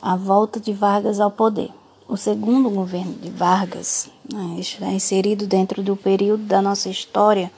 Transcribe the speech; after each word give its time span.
a 0.00 0.16
volta 0.16 0.60
de 0.60 0.72
Vargas 0.72 1.20
ao 1.20 1.30
poder. 1.30 1.70
O 2.08 2.16
segundo 2.16 2.70
governo 2.70 3.12
de 3.14 3.30
Vargas 3.30 4.08
né, 4.32 4.56
está 4.58 4.86
inserido 4.86 5.46
dentro 5.46 5.82
do 5.82 5.94
período 5.96 6.44
da 6.44 6.62
nossa 6.62 6.88
história 6.88 7.50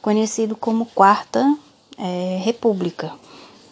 conhecido 0.00 0.54
como 0.54 0.86
Quarta 0.86 1.56
é, 1.98 2.40
República. 2.42 3.12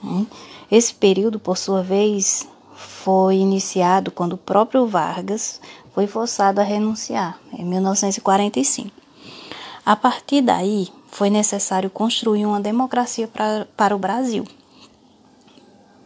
Né? 0.03 0.27
Esse 0.71 0.93
período, 0.93 1.39
por 1.39 1.57
sua 1.57 1.83
vez, 1.83 2.49
foi 2.75 3.37
iniciado 3.37 4.11
quando 4.11 4.33
o 4.33 4.39
próprio 4.39 4.87
Vargas 4.87 5.61
foi 5.95 6.09
forçado 6.09 6.61
a 6.61 6.65
renunciar, 6.65 7.39
em 7.53 7.65
1945. 7.65 8.91
A 9.87 9.95
partir 9.95 10.41
daí, 10.41 10.89
foi 11.07 11.31
necessário 11.31 11.89
construir 11.89 12.45
uma 12.45 12.61
democracia 12.61 13.29
pra, 13.29 13.69
para 13.77 13.95
o 13.95 13.99
Brasil, 13.99 14.45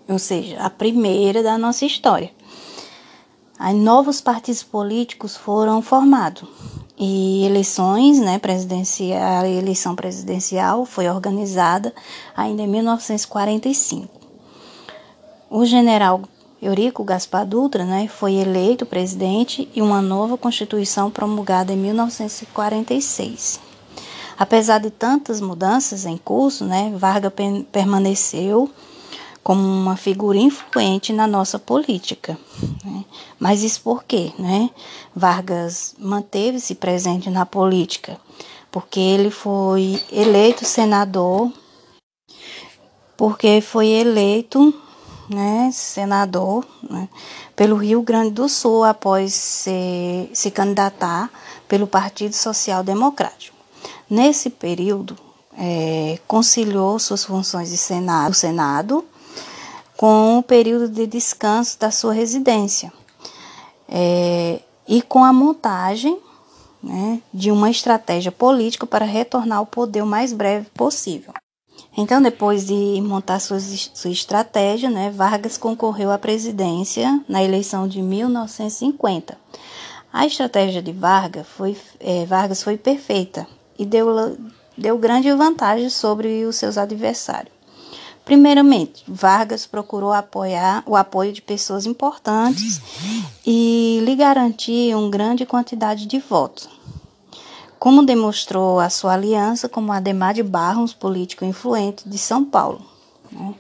ou 0.09 0.19
seja, 0.19 0.59
a 0.61 0.71
primeira 0.71 1.43
da 1.43 1.59
nossa 1.59 1.85
história. 1.85 2.31
Aí 3.59 3.75
novos 3.75 4.21
partidos 4.21 4.63
políticos 4.63 5.37
foram 5.37 5.83
formados 5.83 6.49
e 6.97 7.45
eleições, 7.45 8.19
né, 8.19 8.39
presidencial, 8.39 9.45
a 9.45 9.49
eleição 9.49 9.95
presidencial 9.95 10.85
foi 10.85 11.09
organizada 11.09 11.95
ainda 12.37 12.63
em 12.63 12.67
1945. 12.67 14.09
O 15.49 15.65
general 15.65 16.23
Eurico 16.61 17.05
Gaspar 17.05 17.47
Dutra, 17.47 17.85
né, 17.85 18.09
foi 18.09 18.35
eleito 18.35 18.85
presidente 18.85 19.69
e 19.75 19.81
uma 19.81 20.03
nova 20.03 20.37
constituição 20.37 21.09
promulgada 21.09 21.73
em 21.73 21.77
1946. 21.77 23.61
Apesar 24.37 24.79
de 24.79 24.91
tantas 24.91 25.41
mudanças 25.41 26.05
em 26.05 26.17
curso, 26.17 26.65
né, 26.65 26.93
Vargas 26.97 27.33
permaneceu 27.71 28.69
como 29.49 29.63
uma 29.63 29.97
figura 29.97 30.37
influente 30.37 31.11
na 31.11 31.27
nossa 31.27 31.59
política. 31.59 32.39
Né? 32.85 33.03
Mas 33.41 33.63
isso 33.63 33.81
por 33.81 34.05
quê? 34.05 34.31
Né? 34.39 34.69
Vargas 35.17 35.95
manteve-se 35.99 36.75
presente 36.75 37.31
na 37.31 37.47
política 37.47 38.21
porque 38.71 39.01
ele 39.01 39.31
foi 39.31 40.05
eleito 40.13 40.67
senador, 40.67 41.51
porque 43.17 43.63
foi 43.63 43.87
eleito 43.87 44.75
né, 45.31 45.71
senador 45.73 46.63
né, 46.83 47.09
pelo 47.57 47.77
Rio 47.77 48.03
Grande 48.03 48.33
do 48.33 48.51
Sul 48.51 48.85
após 48.85 49.33
se, 49.33 50.29
se 50.35 50.51
candidatar 50.51 51.31
pelo 51.67 51.87
Partido 51.87 52.35
Social 52.35 52.85
Democrático. 52.85 53.57
Nesse 54.11 54.51
período, 54.51 55.17
é, 55.57 56.19
conciliou 56.29 56.99
suas 56.99 57.25
funções 57.25 57.71
de 57.71 57.79
senado, 57.79 58.35
Senado 58.35 59.07
com 59.99 60.39
o 60.39 60.43
período 60.45 60.89
de 60.89 61.09
descanso 61.09 61.77
da 61.77 61.91
sua 61.91 62.13
residência 62.13 62.93
é, 63.89 64.61
e 64.87 65.03
com 65.03 65.25
a 65.25 65.33
montagem 65.33 66.17
né, 66.81 67.21
de 67.35 67.51
uma 67.51 67.69
estratégia 67.69 68.31
política 68.31 68.87
para 68.87 69.05
retornar 69.05 69.59
ao 69.59 69.67
poder 69.67 70.01
o 70.01 70.07
mais 70.07 70.33
breve 70.33 70.69
possível. 70.71 71.35
Então, 71.97 72.23
depois 72.23 72.65
de 72.65 73.01
montar 73.03 73.41
sua, 73.41 73.59
sua 73.59 74.13
estratégia, 74.13 74.89
né, 74.89 75.11
Vargas 75.11 75.59
concorreu 75.59 76.13
à 76.13 76.19
presidência 76.19 77.21
na 77.29 77.43
eleição 77.43 77.89
de 77.89 78.01
1950. 78.01 79.37
A 80.13 80.25
estratégia 80.25 80.81
de 80.81 80.93
Vargas 80.93 81.45
foi, 81.45 81.77
é, 81.99 82.25
Vargas 82.25 82.63
foi 82.63 82.77
perfeita 82.77 83.49
e 83.77 83.85
deu, 83.85 84.39
deu 84.77 84.97
grande 84.97 85.33
vantagem 85.33 85.91
sobre 85.91 86.45
os 86.45 86.55
seus 86.55 86.79
adversários. 86.79 87.58
Primeiramente, 88.29 89.03
Vargas 89.09 89.67
procurou 89.67 90.13
apoiar 90.13 90.83
o 90.85 90.95
apoio 90.95 91.33
de 91.33 91.41
pessoas 91.41 91.87
importantes 91.87 92.79
e 93.47 94.03
lhe 94.05 94.15
garantiu 94.15 95.09
grande 95.09 95.47
quantidade 95.47 96.05
de 96.05 96.19
votos. 96.19 96.69
Como 97.79 98.05
demonstrou 98.05 98.81
a 98.81 98.91
sua 98.91 99.15
aliança 99.15 99.67
com 99.67 99.91
Ademar 99.91 100.35
de 100.35 100.43
Barros, 100.43 100.93
político 100.93 101.43
influente 101.43 102.07
de 102.07 102.19
São 102.19 102.45
Paulo. 102.45 102.83
Né? 103.33 103.55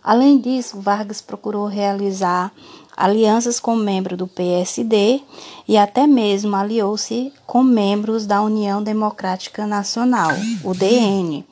Além 0.00 0.38
disso, 0.38 0.80
Vargas 0.80 1.20
procurou 1.20 1.66
realizar 1.66 2.52
alianças 2.96 3.58
com 3.58 3.74
membros 3.74 4.18
do 4.18 4.26
PSD 4.26 5.20
e 5.66 5.76
até 5.76 6.06
mesmo 6.06 6.54
aliou-se 6.54 7.32
com 7.46 7.62
membros 7.62 8.26
da 8.26 8.42
União 8.42 8.82
Democrática 8.82 9.66
Nacional, 9.66 10.30
o 10.62 10.74
DN, 10.74 11.44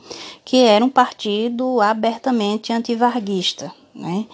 que 0.44 0.58
era 0.58 0.84
um 0.84 0.90
partido 0.90 1.80
abertamente 1.80 2.72
antivarguista. 2.72 3.72
Né? 3.94 4.26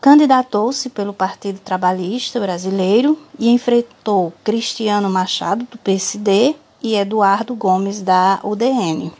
Candidatou-se 0.00 0.90
pelo 0.90 1.12
Partido 1.12 1.58
Trabalhista 1.58 2.38
Brasileiro 2.38 3.18
e 3.38 3.48
enfrentou 3.48 4.32
Cristiano 4.44 5.10
Machado, 5.10 5.66
do 5.70 5.76
PSD, 5.78 6.54
e 6.82 6.94
Eduardo 6.94 7.54
Gomes, 7.54 8.00
da 8.00 8.38
UDN. 8.42 9.12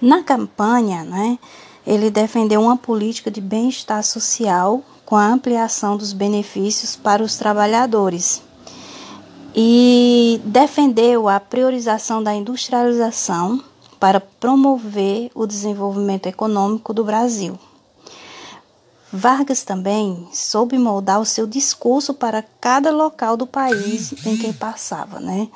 Na 0.00 0.22
campanha, 0.22 1.04
né, 1.04 1.38
ele 1.86 2.10
defendeu 2.10 2.62
uma 2.62 2.76
política 2.76 3.30
de 3.30 3.40
bem-estar 3.40 4.02
social 4.02 4.82
com 5.04 5.16
a 5.16 5.26
ampliação 5.26 5.96
dos 5.96 6.12
benefícios 6.12 6.96
para 6.96 7.22
os 7.22 7.36
trabalhadores 7.36 8.42
e 9.54 10.40
defendeu 10.44 11.28
a 11.28 11.38
priorização 11.38 12.22
da 12.22 12.34
industrialização 12.34 13.62
para 14.00 14.20
promover 14.20 15.30
o 15.34 15.46
desenvolvimento 15.46 16.26
econômico 16.26 16.92
do 16.92 17.04
Brasil. 17.04 17.58
Vargas 19.12 19.62
também 19.62 20.26
soube 20.32 20.76
moldar 20.76 21.20
o 21.20 21.24
seu 21.24 21.46
discurso 21.46 22.12
para 22.12 22.44
cada 22.60 22.90
local 22.90 23.36
do 23.36 23.46
país 23.46 24.12
em 24.26 24.36
que 24.36 24.52
passava, 24.52 25.20
né? 25.20 25.48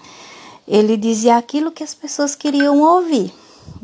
Ele 0.66 0.96
dizia 0.96 1.36
aquilo 1.36 1.72
que 1.72 1.82
as 1.82 1.92
pessoas 1.92 2.36
queriam 2.36 2.80
ouvir. 2.80 3.34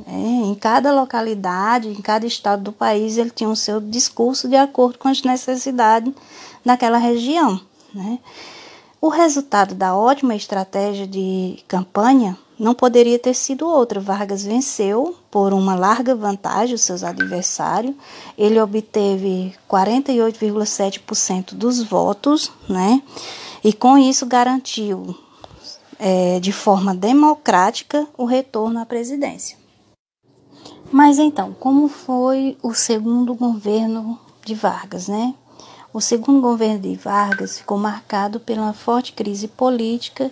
É, 0.06 0.12
em 0.12 0.54
cada 0.54 0.92
localidade, 0.92 1.88
em 1.88 2.02
cada 2.02 2.26
estado 2.26 2.62
do 2.62 2.72
país, 2.72 3.16
ele 3.16 3.30
tinha 3.30 3.48
o 3.48 3.56
seu 3.56 3.80
discurso 3.80 4.48
de 4.48 4.56
acordo 4.56 4.98
com 4.98 5.08
as 5.08 5.22
necessidades 5.22 6.12
daquela 6.64 6.98
região. 6.98 7.60
Né? 7.94 8.18
O 9.00 9.08
resultado 9.08 9.74
da 9.74 9.94
ótima 9.96 10.34
estratégia 10.34 11.06
de 11.06 11.62
campanha 11.68 12.38
não 12.58 12.74
poderia 12.74 13.18
ter 13.18 13.34
sido 13.34 13.68
outro. 13.68 14.00
Vargas 14.00 14.44
venceu 14.44 15.14
por 15.30 15.52
uma 15.52 15.74
larga 15.74 16.14
vantagem 16.14 16.74
os 16.74 16.82
seus 16.82 17.02
adversários. 17.02 17.94
Ele 18.38 18.60
obteve 18.60 19.54
48,7% 19.68 21.54
dos 21.54 21.82
votos, 21.82 22.50
né? 22.68 23.02
E 23.62 23.72
com 23.72 23.98
isso 23.98 24.26
garantiu 24.26 25.16
é, 25.98 26.38
de 26.40 26.52
forma 26.52 26.94
democrática 26.94 28.06
o 28.16 28.24
retorno 28.24 28.80
à 28.80 28.86
presidência. 28.86 29.63
Mas 30.94 31.18
então, 31.18 31.52
como 31.58 31.88
foi 31.88 32.56
o 32.62 32.72
segundo 32.72 33.34
governo 33.34 34.16
de 34.44 34.54
Vargas, 34.54 35.08
né? 35.08 35.34
O 35.92 36.00
segundo 36.00 36.40
governo 36.40 36.78
de 36.78 36.94
Vargas 36.94 37.58
ficou 37.58 37.76
marcado 37.76 38.38
pela 38.38 38.72
forte 38.72 39.12
crise 39.12 39.48
política 39.48 40.30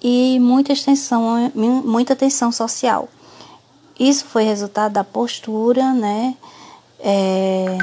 e 0.00 0.38
muita 0.40 0.74
tensão, 0.74 1.52
muita 1.54 2.16
tensão 2.16 2.50
social. 2.50 3.06
Isso 4.00 4.24
foi 4.24 4.44
resultado 4.44 4.92
da 4.92 5.04
postura, 5.04 5.92
né? 5.92 6.38
É, 6.98 7.76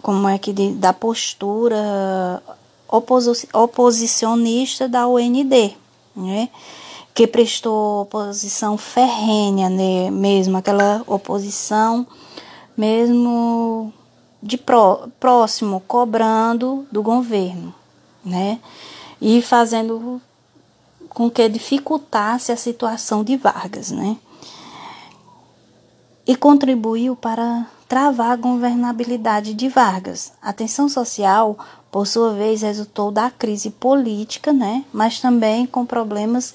como 0.00 0.26
é 0.26 0.38
que 0.38 0.54
da 0.54 0.94
postura 0.94 2.42
oposicionista 3.52 4.88
da 4.88 5.06
UND, 5.06 5.76
né? 6.16 6.48
Que 7.16 7.26
prestou 7.26 8.02
oposição 8.02 8.76
ferrenha 8.76 9.70
né, 9.70 10.10
mesmo, 10.10 10.58
aquela 10.58 11.02
oposição 11.06 12.06
mesmo 12.76 13.90
de 14.42 14.58
pró, 14.58 15.08
próximo, 15.18 15.82
cobrando 15.88 16.86
do 16.92 17.02
governo, 17.02 17.74
né? 18.22 18.60
E 19.18 19.40
fazendo 19.40 20.20
com 21.08 21.30
que 21.30 21.48
dificultasse 21.48 22.52
a 22.52 22.56
situação 22.56 23.24
de 23.24 23.34
Vargas, 23.38 23.90
né? 23.90 24.18
E 26.26 26.36
contribuiu 26.36 27.16
para 27.16 27.66
travar 27.88 28.32
a 28.32 28.36
governabilidade 28.36 29.54
de 29.54 29.70
Vargas. 29.70 30.34
A 30.42 30.52
tensão 30.52 30.86
social, 30.86 31.56
por 31.90 32.06
sua 32.06 32.34
vez, 32.34 32.60
resultou 32.60 33.10
da 33.10 33.30
crise 33.30 33.70
política, 33.70 34.52
né? 34.52 34.84
Mas 34.92 35.18
também 35.18 35.64
com 35.64 35.86
problemas 35.86 36.54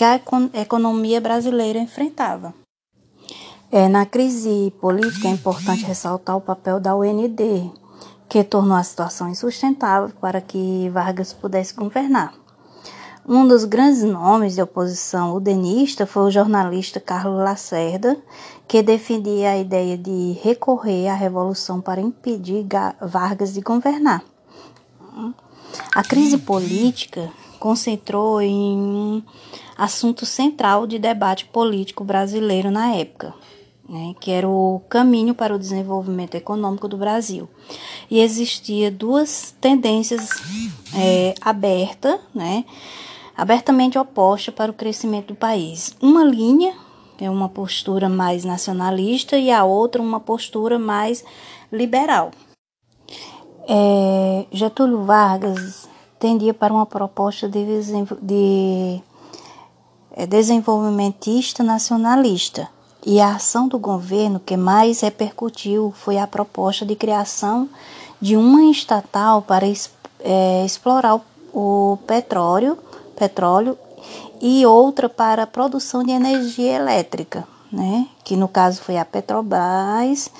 que 0.00 0.04
a 0.04 0.18
economia 0.54 1.20
brasileira 1.20 1.78
enfrentava. 1.78 2.54
É, 3.70 3.86
na 3.86 4.06
crise 4.06 4.72
política 4.80 5.28
é 5.28 5.30
importante 5.30 5.84
ressaltar 5.84 6.38
o 6.38 6.40
papel 6.40 6.80
da 6.80 6.96
UND, 6.96 7.70
que 8.26 8.42
tornou 8.42 8.78
a 8.78 8.82
situação 8.82 9.28
insustentável 9.28 10.08
para 10.18 10.40
que 10.40 10.88
Vargas 10.88 11.34
pudesse 11.34 11.74
governar. 11.74 12.32
Um 13.28 13.46
dos 13.46 13.66
grandes 13.66 14.02
nomes 14.02 14.54
de 14.54 14.62
oposição 14.62 15.36
udenista 15.36 16.06
foi 16.06 16.22
o 16.22 16.30
jornalista 16.30 16.98
Carlos 16.98 17.44
Lacerda, 17.44 18.16
que 18.66 18.82
defendia 18.82 19.50
a 19.50 19.58
ideia 19.58 19.98
de 19.98 20.32
recorrer 20.42 21.08
à 21.08 21.14
revolução 21.14 21.78
para 21.78 22.00
impedir 22.00 22.66
Vargas 23.02 23.52
de 23.52 23.60
governar. 23.60 24.24
A 25.94 26.02
crise 26.02 26.38
política 26.38 27.30
concentrou 27.60 28.40
em 28.40 28.78
um 28.78 29.22
assunto 29.76 30.24
central 30.24 30.86
de 30.86 30.98
debate 30.98 31.44
político 31.44 32.02
brasileiro 32.02 32.70
na 32.70 32.94
época, 32.94 33.34
né, 33.86 34.14
que 34.18 34.30
era 34.30 34.48
o 34.48 34.80
caminho 34.88 35.34
para 35.34 35.54
o 35.54 35.58
desenvolvimento 35.58 36.34
econômico 36.34 36.88
do 36.88 36.96
Brasil. 36.96 37.48
E 38.10 38.20
existia 38.20 38.90
duas 38.90 39.54
tendências 39.60 40.30
é, 40.94 41.34
abertas, 41.40 42.18
né, 42.34 42.64
abertamente 43.36 43.98
opostas 43.98 44.54
para 44.54 44.72
o 44.72 44.74
crescimento 44.74 45.28
do 45.28 45.34
país. 45.34 45.94
Uma 46.00 46.24
linha 46.24 46.74
é 47.18 47.28
uma 47.28 47.50
postura 47.50 48.08
mais 48.08 48.42
nacionalista 48.44 49.36
e 49.36 49.50
a 49.50 49.64
outra 49.64 50.00
uma 50.00 50.18
postura 50.18 50.78
mais 50.78 51.22
liberal. 51.70 52.30
É, 53.68 54.46
Getúlio 54.50 55.04
Vargas 55.04 55.89
tendia 56.20 56.52
para 56.52 56.72
uma 56.72 56.84
proposta 56.84 57.48
de, 57.48 59.02
é, 60.12 60.26
desenvolvimentista 60.26 61.64
nacionalista 61.64 62.68
e 63.04 63.18
a 63.18 63.36
ação 63.36 63.66
do 63.66 63.78
governo 63.78 64.38
que 64.38 64.56
mais 64.56 65.00
repercutiu 65.00 65.94
foi 65.96 66.18
a 66.18 66.26
proposta 66.26 66.84
de 66.84 66.94
criação 66.94 67.68
de 68.20 68.36
uma 68.36 68.70
estatal 68.70 69.40
para 69.40 69.66
é, 70.20 70.64
explorar 70.64 71.16
o, 71.16 71.22
o 71.54 71.96
petróleo, 72.06 72.76
petróleo 73.16 73.78
e 74.42 74.66
outra 74.66 75.08
para 75.08 75.44
a 75.44 75.46
produção 75.46 76.04
de 76.04 76.10
energia 76.10 76.76
elétrica, 76.76 77.48
né? 77.72 78.06
que 78.22 78.36
no 78.36 78.46
caso 78.46 78.82
foi 78.82 78.98
a 78.98 79.06
Petrobras, 79.06 80.30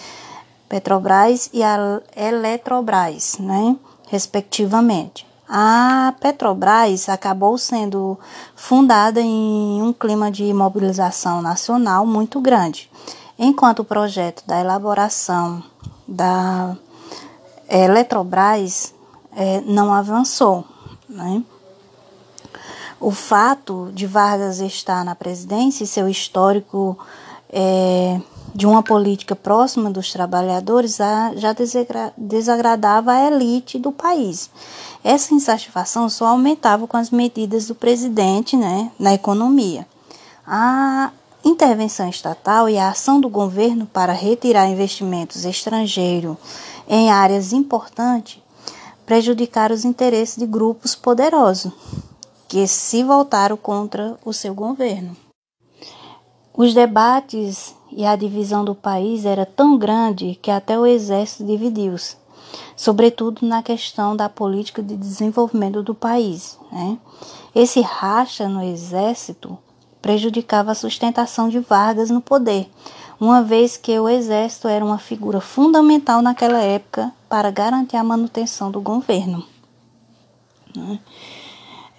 Petrobras 0.69 1.49
e 1.55 1.63
a 1.63 2.03
Eletrobras, 2.15 3.39
né? 3.39 3.75
respectivamente. 4.09 5.30
A 5.53 6.15
Petrobras 6.21 7.09
acabou 7.09 7.59
sendo 7.59 8.17
fundada 8.55 9.21
em 9.21 9.83
um 9.83 9.93
clima 9.93 10.31
de 10.31 10.55
mobilização 10.55 11.43
nacional 11.43 12.07
muito 12.07 12.41
grande, 12.41 12.89
enquanto 13.37 13.81
o 13.81 13.85
projeto 13.85 14.45
da 14.47 14.61
elaboração 14.61 15.61
da 16.07 16.77
Eletrobras 17.69 18.95
é, 19.33 19.61
não 19.63 19.93
avançou. 19.93 20.65
Né? 21.09 21.43
O 23.01 23.11
fato 23.11 23.91
de 23.93 24.07
Vargas 24.07 24.61
estar 24.61 25.05
na 25.05 25.17
presidência 25.17 25.83
e 25.83 25.89
seu 25.89 26.09
histórico 26.09 26.97
é, 27.53 28.21
de 28.55 28.67
uma 28.67 28.83
política 28.83 29.37
próxima 29.37 29.91
dos 29.91 30.13
trabalhadores 30.13 30.99
já 31.37 31.55
desagradava 32.17 33.13
a 33.13 33.27
elite 33.27 33.79
do 33.79 33.93
país. 33.93 34.51
Essa 35.03 35.35
insatisfação 35.35 36.09
só 36.09 36.27
aumentava 36.27 36.87
com 36.87 36.97
as 36.97 37.11
medidas 37.11 37.67
do 37.67 37.75
presidente 37.75 38.57
né, 38.57 38.91
na 38.99 39.15
economia. 39.15 39.87
A 40.47 41.11
intervenção 41.45 42.09
estatal 42.09 42.69
e 42.69 42.79
a 42.79 42.91
ação 42.91 43.21
do 43.21 43.29
governo 43.29 43.87
para 43.87 44.13
retirar 44.13 44.69
investimentos 44.69 45.45
estrangeiros 45.45 46.37
em 46.89 47.11
áreas 47.11 47.53
importantes 47.53 48.43
prejudicaram 49.07 49.75
os 49.75 49.85
interesses 49.85 50.37
de 50.37 50.47
grupos 50.47 50.95
poderosos 50.95 51.73
que 52.47 52.67
se 52.67 53.03
voltaram 53.03 53.57
contra 53.57 54.19
o 54.25 54.33
seu 54.33 54.55
governo. 54.55 55.17
Os 56.53 56.75
debates 56.75 57.75
e 57.93 58.05
a 58.05 58.17
divisão 58.17 58.65
do 58.65 58.75
país 58.75 59.25
era 59.25 59.45
tão 59.45 59.77
grande 59.77 60.39
que 60.41 60.51
até 60.51 60.79
o 60.79 60.87
exército 60.87 61.45
dividiu-se, 61.45 62.17
sobretudo 62.77 63.47
na 63.47 63.63
questão 63.63 64.17
da 64.17 64.29
política 64.29 64.83
de 64.83 64.97
desenvolvimento 64.97 65.83
do 65.83 65.95
país. 65.95 66.59
Né? 66.71 66.99
Esse 67.55 67.81
racha 67.81 68.49
no 68.49 68.63
exército 68.63 69.59
prejudicava 70.01 70.73
a 70.73 70.75
sustentação 70.75 71.49
de 71.49 71.59
Vargas 71.61 72.11
no 72.11 72.21
poder, 72.21 72.71
uma 73.21 73.43
vez 73.43 73.77
que 73.77 73.99
o 73.99 74.09
exército 74.09 74.67
era 74.67 74.85
uma 74.85 74.99
figura 74.99 75.41
fundamental 75.41 76.23
naquela 76.23 76.61
época 76.61 77.13
para 77.29 77.51
garantir 77.51 77.97
a 77.97 78.05
manutenção 78.05 78.71
do 78.71 78.81
governo. 78.81 79.45
Né? 80.75 80.99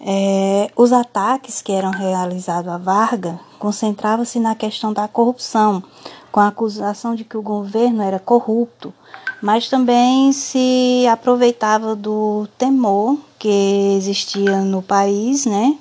É, 0.04 0.72
os 0.76 0.92
ataques 0.92 1.62
que 1.62 1.72
eram 1.72 1.92
realizados 1.92 2.72
a 2.72 2.78
Varga 2.78 3.40
concentravam-se 3.60 4.40
na 4.40 4.56
questão 4.56 4.92
da 4.92 5.08
corrupção, 5.08 5.84
com 6.32 6.40
a 6.40 6.48
acusação 6.48 7.14
de 7.14 7.24
que 7.24 7.38
o 7.38 7.42
governo 7.42 8.02
era 8.02 8.18
corrupto, 8.18 8.92
mas 9.40 9.70
também 9.70 10.34
se 10.34 11.06
aproveitava 11.08 11.96
do 11.96 12.48
temor 12.58 13.16
que 13.38 13.96
existia 13.96 14.62
no 14.62 14.82
país, 14.82 15.46
né, 15.46 15.78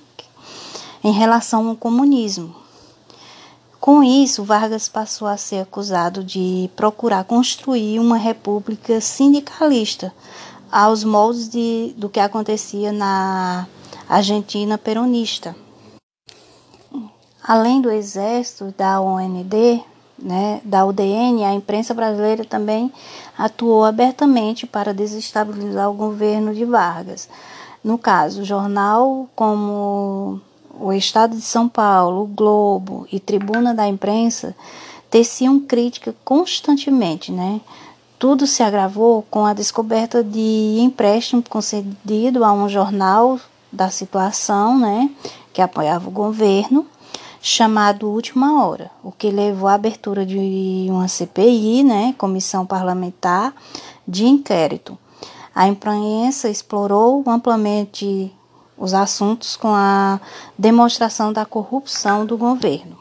em 1.03 1.13
relação 1.13 1.69
ao 1.69 1.77
comunismo. 1.77 2.55
Com 3.81 4.03
isso, 4.03 4.45
Vargas 4.45 4.87
passou 4.87 5.27
a 5.27 5.39
ser 5.39 5.63
acusado 5.63 6.23
de 6.23 6.69
procurar 6.77 7.25
construir 7.25 7.99
uma 7.99 8.19
república 8.19 9.01
sindicalista, 9.01 10.13
aos 10.71 11.03
moldes 11.03 11.49
de, 11.49 11.95
do 11.97 12.11
que 12.11 12.21
acontecia 12.21 12.93
na 12.93 13.67
Argentina 14.11 14.77
peronista. 14.77 15.55
Além 17.41 17.81
do 17.81 17.89
exército 17.89 18.75
da 18.77 19.01
OND, 19.01 19.85
né, 20.19 20.61
da 20.65 20.85
UDN, 20.85 21.45
a 21.45 21.55
imprensa 21.55 21.95
brasileira 21.95 22.45
também 22.45 22.93
atuou 23.39 23.85
abertamente 23.85 24.67
para 24.67 24.93
desestabilizar 24.93 25.89
o 25.89 25.95
governo 25.95 26.53
de 26.53 26.65
Vargas. 26.65 27.29
No 27.85 27.97
caso, 27.97 28.45
jornal 28.45 29.29
como 29.37 30.41
o 30.81 30.93
Estado 30.93 31.37
de 31.37 31.43
São 31.43 31.69
Paulo, 31.69 32.25
o 32.25 32.27
Globo 32.27 33.07
e 33.13 33.21
Tribuna 33.21 33.73
da 33.73 33.87
Imprensa 33.87 34.57
teciam 35.09 35.61
crítica 35.61 36.13
constantemente, 36.25 37.31
né? 37.31 37.61
Tudo 38.19 38.45
se 38.45 38.65
agravou 38.65 39.25
com 39.31 39.47
a 39.47 39.55
descoberta 39.55 40.25
de 40.25 40.79
empréstimo 40.81 41.45
concedido 41.49 42.45
a 42.45 42.53
um 42.53 42.69
jornal 42.69 43.39
da 43.73 43.91
situação, 43.91 44.79
né, 44.79 45.11
que 45.53 45.63
apoiava 45.63 46.09
o 46.09 46.13
governo, 46.13 46.87
chamado 47.41 48.09
Última 48.09 48.65
Hora, 48.65 48.91
o 49.03 49.11
que 49.11 49.31
levou 49.31 49.69
à 49.69 49.75
abertura 49.75 50.27
de 50.27 50.87
uma 50.91 51.09
CPI, 51.09 51.83
né, 51.83 52.15
Comissão 52.19 52.67
Parlamentar 52.67 53.55
de 54.07 54.27
Inquérito. 54.27 54.99
A 55.55 55.67
imprensa 55.67 56.49
explorou 56.49 57.25
amplamente 57.27 58.33
os 58.77 58.95
assuntos 58.95 59.57
com 59.57 59.69
a 59.69 60.21
demonstração 60.57 61.33
da 61.33 61.45
corrupção 61.45 62.25
do 62.25 62.37
governo. 62.37 62.99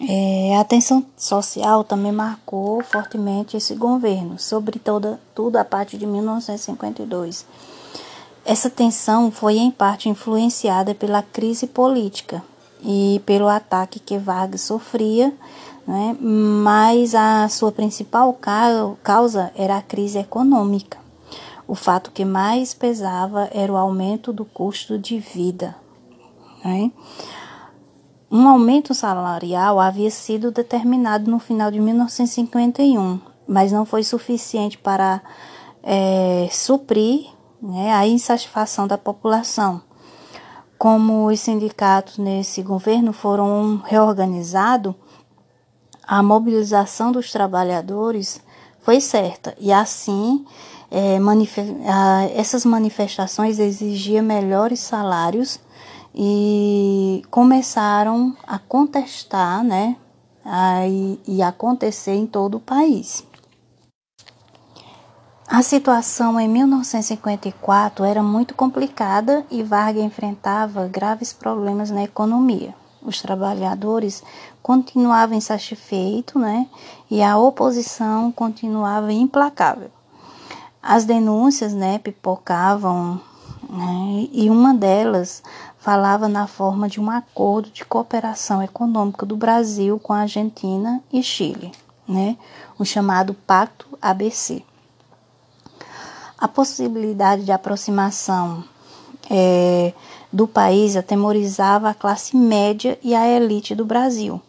É, 0.00 0.56
a 0.58 0.64
tensão 0.64 1.04
social 1.16 1.84
também 1.84 2.10
marcou 2.10 2.82
fortemente 2.82 3.56
esse 3.56 3.74
governo, 3.74 4.38
sobretudo 4.38 5.18
tudo 5.34 5.56
a 5.56 5.64
partir 5.64 5.98
de 5.98 6.06
1952 6.06 7.46
essa 8.44 8.68
tensão 8.68 9.30
foi 9.30 9.56
em 9.56 9.70
parte 9.70 10.08
influenciada 10.08 10.94
pela 10.94 11.22
crise 11.22 11.66
política 11.66 12.42
e 12.82 13.22
pelo 13.24 13.48
ataque 13.48 14.00
que 14.00 14.18
Vargas 14.18 14.62
sofria, 14.62 15.32
né? 15.86 16.16
mas 16.20 17.14
a 17.14 17.48
sua 17.48 17.70
principal 17.70 18.36
causa 19.02 19.52
era 19.54 19.76
a 19.76 19.82
crise 19.82 20.18
econômica. 20.18 20.98
O 21.68 21.74
fato 21.76 22.10
que 22.10 22.24
mais 22.24 22.74
pesava 22.74 23.48
era 23.52 23.72
o 23.72 23.76
aumento 23.76 24.32
do 24.32 24.44
custo 24.44 24.98
de 24.98 25.18
vida. 25.18 25.76
Né? 26.64 26.90
Um 28.28 28.48
aumento 28.48 28.92
salarial 28.92 29.78
havia 29.78 30.10
sido 30.10 30.50
determinado 30.50 31.30
no 31.30 31.38
final 31.38 31.70
de 31.70 31.78
1951, 31.78 33.20
mas 33.46 33.70
não 33.70 33.84
foi 33.84 34.02
suficiente 34.02 34.76
para 34.76 35.22
é, 35.82 36.48
suprir 36.50 37.30
né, 37.62 37.92
a 37.92 38.06
insatisfação 38.06 38.86
da 38.86 38.98
população. 38.98 39.80
Como 40.76 41.26
os 41.26 41.38
sindicatos 41.38 42.18
nesse 42.18 42.60
governo 42.60 43.12
foram 43.12 43.80
reorganizados, 43.84 44.94
a 46.04 46.22
mobilização 46.22 47.12
dos 47.12 47.30
trabalhadores 47.30 48.40
foi 48.82 49.00
certa 49.00 49.54
e 49.60 49.72
assim 49.72 50.44
é, 50.90 51.18
essas 52.34 52.64
manifestações 52.64 53.58
exigiam 53.58 54.24
melhores 54.24 54.80
salários 54.80 55.60
e 56.14 57.22
começaram 57.30 58.36
a 58.46 58.58
contestar, 58.58 59.64
né, 59.64 59.96
a, 60.44 60.86
e, 60.86 61.18
e 61.26 61.42
acontecer 61.42 62.14
em 62.14 62.26
todo 62.26 62.56
o 62.56 62.60
país. 62.60 63.24
A 65.54 65.60
situação 65.60 66.40
em 66.40 66.48
1954 66.48 68.06
era 68.06 68.22
muito 68.22 68.54
complicada 68.54 69.44
e 69.50 69.62
Vargas 69.62 70.02
enfrentava 70.02 70.88
graves 70.88 71.30
problemas 71.34 71.90
na 71.90 72.02
economia. 72.02 72.74
os 73.02 73.20
trabalhadores 73.20 74.22
continuavam 74.62 75.36
insatisfeitos, 75.36 76.40
né? 76.40 76.66
E 77.10 77.22
a 77.22 77.36
oposição 77.36 78.32
continuava 78.32 79.12
implacável. 79.12 79.90
As 80.82 81.04
denúncias, 81.04 81.74
né, 81.74 81.98
pipocavam, 81.98 83.20
né? 83.68 84.28
E 84.32 84.48
uma 84.48 84.72
delas 84.72 85.42
falava 85.76 86.28
na 86.28 86.46
forma 86.46 86.88
de 86.88 86.98
um 86.98 87.10
acordo 87.10 87.68
de 87.68 87.84
cooperação 87.84 88.62
econômica 88.62 89.26
do 89.26 89.36
Brasil 89.36 89.98
com 89.98 90.14
a 90.14 90.20
Argentina 90.20 91.02
e 91.12 91.22
Chile, 91.22 91.72
né? 92.08 92.38
O 92.78 92.86
chamado 92.86 93.34
Pacto 93.34 93.98
ABC. 94.00 94.64
A 96.42 96.48
possibilidade 96.48 97.44
de 97.44 97.52
aproximação 97.52 98.64
é, 99.30 99.92
do 100.32 100.48
país 100.48 100.96
atemorizava 100.96 101.88
a 101.88 101.94
classe 101.94 102.36
média 102.36 102.98
e 103.00 103.14
a 103.14 103.28
elite 103.28 103.76
do 103.76 103.84
Brasil. 103.84 104.42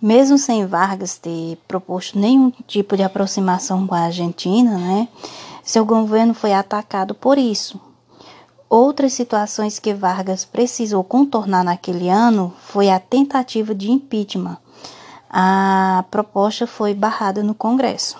Mesmo 0.00 0.38
sem 0.38 0.64
Vargas 0.64 1.18
ter 1.18 1.58
proposto 1.68 2.18
nenhum 2.18 2.50
tipo 2.66 2.96
de 2.96 3.02
aproximação 3.02 3.86
com 3.86 3.94
a 3.94 4.04
Argentina, 4.04 4.78
né, 4.78 5.08
seu 5.62 5.84
governo 5.84 6.32
foi 6.32 6.54
atacado 6.54 7.14
por 7.14 7.36
isso. 7.36 7.78
Outras 8.66 9.12
situações 9.12 9.78
que 9.78 9.92
Vargas 9.92 10.46
precisou 10.46 11.04
contornar 11.04 11.62
naquele 11.62 12.08
ano 12.08 12.50
foi 12.62 12.88
a 12.88 12.98
tentativa 12.98 13.74
de 13.74 13.90
impeachment. 13.90 14.56
A 15.28 16.02
proposta 16.10 16.66
foi 16.66 16.94
barrada 16.94 17.42
no 17.42 17.54
Congresso. 17.54 18.16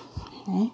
Né? 0.47 0.69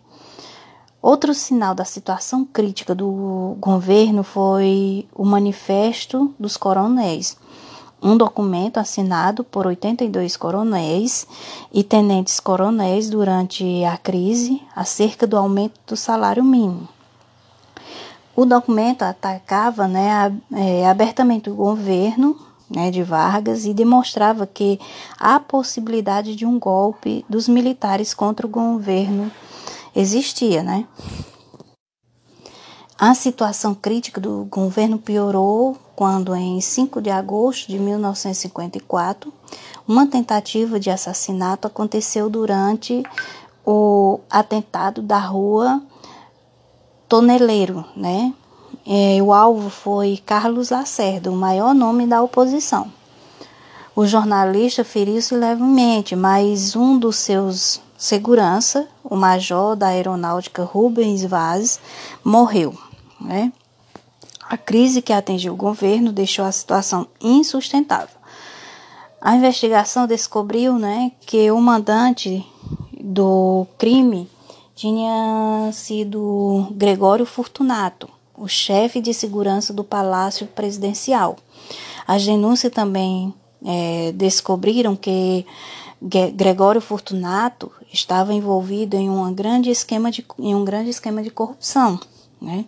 Outro 1.07 1.33
sinal 1.33 1.73
da 1.73 1.85
situação 1.85 2.43
crítica 2.43 2.93
do 2.93 3.55
governo 3.61 4.23
foi 4.23 5.07
o 5.15 5.23
Manifesto 5.23 6.35
dos 6.37 6.57
Coronéis, 6.57 7.37
um 8.03 8.17
documento 8.17 8.77
assinado 8.77 9.41
por 9.41 9.65
82 9.65 10.35
coronéis 10.35 11.25
e 11.73 11.81
tenentes 11.81 12.41
coronéis 12.41 13.09
durante 13.09 13.85
a 13.85 13.95
crise 13.95 14.61
acerca 14.75 15.25
do 15.25 15.37
aumento 15.37 15.79
do 15.87 15.95
salário 15.95 16.43
mínimo. 16.43 16.89
O 18.35 18.43
documento 18.43 19.03
atacava 19.03 19.87
né, 19.87 20.37
é, 20.51 20.89
abertamente 20.89 21.49
o 21.49 21.55
governo 21.55 22.37
né, 22.69 22.91
de 22.91 23.01
Vargas 23.01 23.63
e 23.63 23.73
demonstrava 23.73 24.45
que 24.45 24.77
há 25.17 25.39
possibilidade 25.39 26.35
de 26.35 26.45
um 26.45 26.59
golpe 26.59 27.23
dos 27.29 27.47
militares 27.47 28.13
contra 28.13 28.45
o 28.45 28.49
governo 28.49 29.31
existia, 29.99 30.61
né? 30.61 30.85
A 32.99 33.13
situação 33.13 33.75
crítica 33.75 34.21
do 34.21 34.45
governo 34.45 34.97
piorou 34.97 35.77
quando, 35.95 36.35
em 36.35 36.61
5 36.61 37.01
de 37.01 37.09
agosto 37.09 37.67
de 37.67 37.77
1954, 37.77 39.33
uma 39.87 40.07
tentativa 40.07 40.79
de 40.79 40.89
assassinato 40.89 41.67
aconteceu 41.67 42.29
durante 42.29 43.03
o 43.65 44.19
atentado 44.29 45.01
da 45.01 45.19
rua 45.19 45.81
Toneleiro, 47.07 47.85
né? 47.95 48.33
E 48.85 49.21
o 49.21 49.33
alvo 49.33 49.69
foi 49.69 50.21
Carlos 50.25 50.69
Lacerda, 50.69 51.31
o 51.31 51.35
maior 51.35 51.73
nome 51.73 52.05
da 52.05 52.21
oposição. 52.21 52.91
O 53.95 54.05
jornalista 54.05 54.83
feriu-se 54.83 55.35
levemente, 55.35 56.15
mas 56.15 56.75
um 56.75 56.97
dos 56.97 57.15
seus 57.15 57.81
segurança, 57.97 58.87
o 59.03 59.15
major 59.15 59.75
da 59.75 59.87
aeronáutica 59.87 60.63
Rubens 60.63 61.23
Vaz, 61.23 61.79
morreu. 62.23 62.77
Né? 63.19 63.51
A 64.49 64.55
crise 64.55 65.01
que 65.01 65.11
atingiu 65.11 65.53
o 65.53 65.57
governo 65.57 66.11
deixou 66.11 66.45
a 66.45 66.51
situação 66.51 67.07
insustentável. 67.19 68.15
A 69.19 69.35
investigação 69.35 70.05
descobriu 70.05 70.77
né, 70.77 71.11
que 71.21 71.49
o 71.51 71.59
mandante 71.59 72.45
do 73.01 73.65
crime 73.77 74.29
tinha 74.75 75.71
sido 75.73 76.67
Gregório 76.71 77.25
Fortunato, 77.25 78.07
o 78.37 78.47
chefe 78.47 79.01
de 79.01 79.11
segurança 79.11 79.73
do 79.73 79.83
Palácio 79.83 80.45
Presidencial. 80.45 81.35
As 82.07 82.23
denúncias 82.23 82.71
também 82.71 83.33
é, 83.65 84.11
descobriram 84.13 84.95
que 84.95 85.45
Gregório 86.01 86.79
Fortunato 86.79 87.71
estava 87.91 88.33
envolvido 88.33 88.95
em, 88.95 89.09
uma 89.09 89.31
grande 89.31 89.69
esquema 89.69 90.11
de, 90.11 90.25
em 90.39 90.53
um 90.53 90.63
grande 90.63 90.89
esquema 90.89 91.23
de 91.23 91.31
corrupção. 91.31 91.99
Né? 92.39 92.65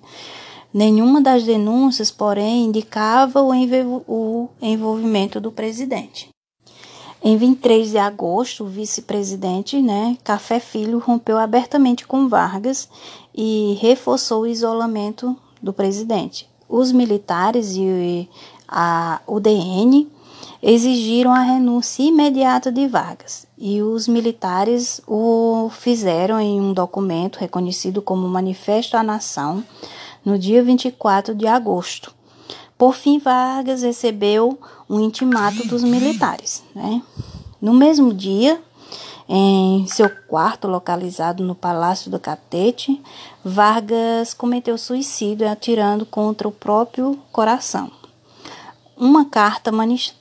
Nenhuma 0.74 1.22
das 1.22 1.44
denúncias, 1.44 2.12
porém, 2.12 2.66
indicava 2.66 3.42
o, 3.42 4.50
envolvimento 4.62 5.40
do 5.40 5.52
presidente. 5.52 6.30
Em 7.22 7.36
23 7.36 7.90
de 7.90 7.98
agosto, 7.98 8.64
o 8.64 8.68
vice-presidente, 8.68 9.82
né, 9.82 10.18
Café 10.24 10.60
Filho, 10.60 11.00
rompeu 11.00 11.38
abertamente 11.38 12.08
com 12.08 12.30
Vargas 12.30 12.88
e 13.36 13.78
reforçou 13.82 14.44
o 14.44 14.48
isolamento 14.48 15.36
do 15.62 15.74
presidente. 15.74 16.50
Os 16.68 16.92
militares 16.92 17.76
e 17.76 18.30
a 18.68 19.20
UDN 19.28 20.08
exigiram 20.62 21.32
a 21.34 21.42
renúncia 21.42 22.04
imediata 22.04 22.72
de 22.72 22.88
Vargas 22.88 23.48
e 23.58 23.82
os 23.82 24.08
militares 24.08 25.02
o 25.08 25.70
fizeram 25.72 26.40
em 26.40 26.60
um 26.60 26.74
documento 26.74 27.38
reconhecido 27.38 28.02
como 28.02 28.28
Manifesto 28.28 28.98
à 28.98 29.04
Nação 29.04 29.64
no 30.24 30.38
dia 30.38 30.64
24 30.64 31.34
de 31.34 31.48
agosto. 31.48 32.14
Por 32.78 32.94
fim, 32.94 33.20
Vargas 33.20 33.84
recebeu 33.84 34.58
um 34.90 35.00
intimato 35.00 35.68
dos 35.68 35.84
militares. 35.84 36.64
Né? 36.74 37.02
No 37.62 37.74
mesmo 37.74 38.14
dia, 38.14 38.62
em 39.28 39.86
seu 39.88 40.10
quarto 40.10 40.68
localizado 40.68 41.44
no 41.44 41.54
Palácio 41.54 42.10
do 42.10 42.20
Catete, 42.20 43.02
Vargas 43.44 44.34
cometeu 44.34 44.78
suicídio 44.78 45.50
atirando 45.50 46.06
contra 46.06 46.48
o 46.48 46.52
próprio 46.52 47.20
coração. 47.32 47.99
Uma 49.02 49.24
carta 49.24 49.72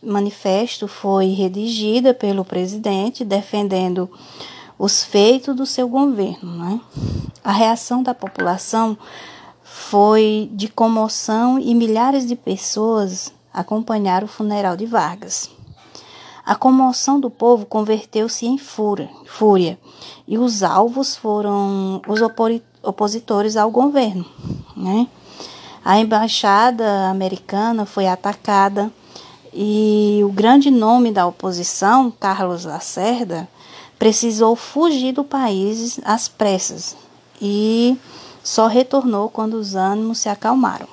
manifesto 0.01 0.87
foi 0.87 1.31
redigida 1.31 2.15
pelo 2.15 2.45
presidente 2.45 3.25
defendendo 3.25 4.09
os 4.79 5.03
feitos 5.03 5.57
do 5.57 5.67
seu 5.67 5.89
governo. 5.89 6.57
Né? 6.57 6.81
A 7.43 7.51
reação 7.51 8.05
da 8.05 8.15
população 8.15 8.97
foi 9.65 10.49
de 10.53 10.69
comoção 10.69 11.59
e 11.59 11.75
milhares 11.75 12.25
de 12.25 12.37
pessoas 12.37 13.35
acompanharam 13.53 14.27
o 14.27 14.31
funeral 14.31 14.77
de 14.77 14.87
Vargas. 14.87 15.51
A 16.47 16.55
comoção 16.55 17.19
do 17.19 17.29
povo 17.29 17.67
converteu-se 17.67 18.47
em 18.47 18.57
fúria, 18.59 19.11
fúria, 19.27 19.77
e 20.25 20.39
os 20.39 20.63
alvos 20.63 21.17
foram 21.17 22.01
os 22.07 22.21
opositores 22.81 23.57
ao 23.57 23.73
governo. 23.73 24.25
Né? 24.77 25.09
A 25.89 25.99
embaixada 25.99 27.09
americana 27.09 27.87
foi 27.87 28.07
atacada 28.07 28.93
e 29.55 30.21
o 30.23 30.31
grande 30.31 30.71
nome 30.71 31.11
da 31.11 31.27
oposição, 31.27 32.11
Carlos 32.11 32.67
Lacerda, 32.67 33.49
precisou 33.99 34.55
fugir 34.55 35.13
do 35.13 35.25
país 35.25 35.99
às 36.05 36.29
pressas 36.29 36.95
e 37.41 37.97
só 38.45 38.67
retornou 38.67 39.31
quando 39.31 39.55
os 39.55 39.75
ânimos 39.75 40.19
se 40.19 40.29
acalmaram. 40.29 40.87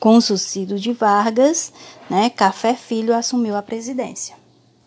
Com 0.00 0.16
o 0.16 0.22
suicídio 0.22 0.78
de 0.78 0.94
Vargas, 0.94 1.70
né, 2.08 2.30
Café 2.30 2.72
Filho 2.72 3.14
assumiu 3.14 3.54
a 3.54 3.60
presidência. 3.60 4.41